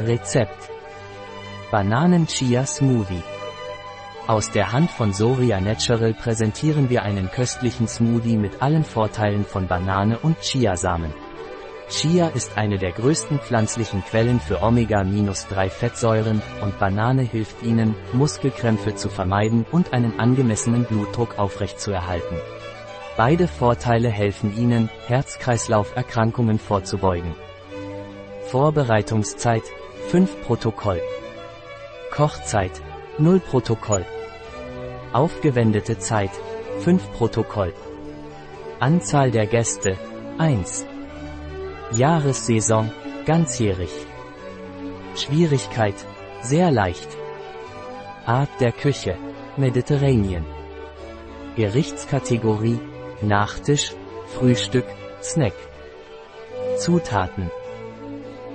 [0.00, 0.70] Rezept.
[1.72, 3.24] Bananen-Chia-Smoothie.
[4.28, 9.66] Aus der Hand von Soria Natural präsentieren wir einen köstlichen Smoothie mit allen Vorteilen von
[9.66, 11.12] Banane und Chiasamen.
[11.88, 18.94] Chia ist eine der größten pflanzlichen Quellen für Omega-3 Fettsäuren und Banane hilft Ihnen, Muskelkrämpfe
[18.94, 22.36] zu vermeiden und einen angemessenen Blutdruck aufrechtzuerhalten.
[23.16, 27.34] Beide Vorteile helfen Ihnen, Herz-Kreislauf-Erkrankungen vorzubeugen.
[28.46, 29.64] Vorbereitungszeit
[30.10, 31.02] 5 Protokoll.
[32.10, 32.80] Kochzeit
[33.18, 34.06] 0 Protokoll.
[35.12, 36.30] Aufgewendete Zeit
[36.80, 37.74] 5 Protokoll.
[38.80, 39.98] Anzahl der Gäste
[40.38, 40.86] 1.
[41.92, 42.90] Jahressaison
[43.26, 43.90] ganzjährig.
[45.14, 45.96] Schwierigkeit
[46.40, 47.10] sehr leicht.
[48.24, 49.18] Art der Küche
[49.58, 50.46] Mediterranean.
[51.54, 52.80] Gerichtskategorie
[53.20, 53.92] Nachtisch,
[54.34, 54.86] Frühstück,
[55.20, 55.58] Snack.
[56.78, 57.50] Zutaten.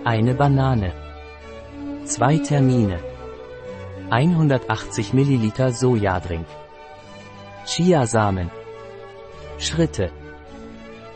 [0.03, 1.02] Eine Banane.
[2.05, 2.99] Zwei Termine.
[4.09, 6.45] 180 ml Sojadrink.
[7.65, 8.51] Chiasamen.
[9.57, 10.11] Schritte.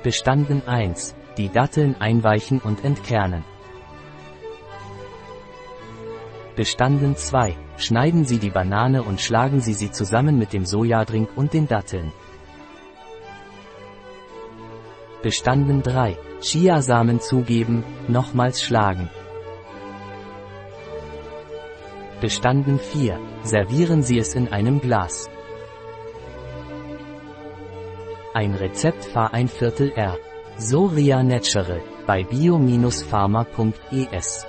[0.01, 1.13] Bestanden 1.
[1.37, 3.43] Die Datteln einweichen und entkernen.
[6.55, 7.57] Bestanden 2.
[7.77, 12.13] Schneiden Sie die Banane und schlagen Sie sie zusammen mit dem Sojadrink und den Datteln.
[15.21, 16.17] Bestanden 3.
[16.39, 19.09] Chiasamen zugeben, nochmals schlagen.
[22.19, 23.19] Bestanden 4.
[23.43, 25.29] Servieren Sie es in einem Glas.
[28.33, 30.17] Ein Rezept fahr ein Viertel R.
[30.57, 34.47] Soria Natural bei bio-pharma.es